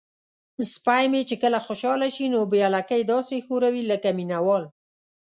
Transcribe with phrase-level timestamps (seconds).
[0.73, 4.63] سپی مې کله چې خوشحاله شي نو بیا لکۍ داسې ښوروي لکه مینه وال.